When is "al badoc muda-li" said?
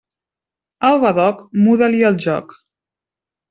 0.89-2.03